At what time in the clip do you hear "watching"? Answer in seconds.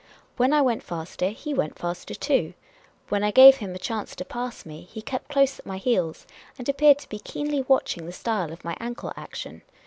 7.67-8.07